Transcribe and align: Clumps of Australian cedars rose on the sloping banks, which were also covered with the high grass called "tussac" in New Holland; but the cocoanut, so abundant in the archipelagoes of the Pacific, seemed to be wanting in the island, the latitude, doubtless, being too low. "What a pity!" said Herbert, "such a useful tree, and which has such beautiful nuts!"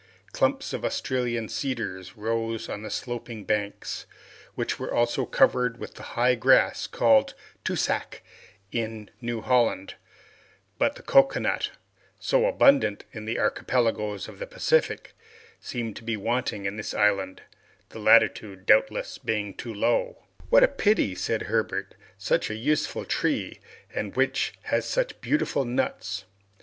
Clumps 0.31 0.73
of 0.73 0.83
Australian 0.83 1.47
cedars 1.47 2.17
rose 2.17 2.67
on 2.67 2.81
the 2.81 2.89
sloping 2.89 3.43
banks, 3.43 4.07
which 4.55 4.79
were 4.79 4.91
also 4.91 5.27
covered 5.27 5.77
with 5.77 5.93
the 5.93 6.17
high 6.17 6.33
grass 6.33 6.87
called 6.87 7.35
"tussac" 7.63 8.23
in 8.71 9.11
New 9.21 9.41
Holland; 9.41 9.93
but 10.79 10.95
the 10.95 11.03
cocoanut, 11.03 11.69
so 12.19 12.47
abundant 12.47 13.03
in 13.11 13.25
the 13.25 13.37
archipelagoes 13.37 14.27
of 14.27 14.39
the 14.39 14.47
Pacific, 14.47 15.13
seemed 15.59 15.95
to 15.97 16.03
be 16.03 16.17
wanting 16.17 16.65
in 16.65 16.77
the 16.77 16.93
island, 16.97 17.43
the 17.89 17.99
latitude, 17.99 18.65
doubtless, 18.65 19.19
being 19.19 19.53
too 19.53 19.71
low. 19.71 20.23
"What 20.49 20.63
a 20.63 20.67
pity!" 20.67 21.13
said 21.13 21.43
Herbert, 21.43 21.93
"such 22.17 22.49
a 22.49 22.55
useful 22.55 23.05
tree, 23.05 23.59
and 23.93 24.15
which 24.15 24.53
has 24.63 24.87
such 24.87 25.21
beautiful 25.21 25.63
nuts!" 25.63 26.25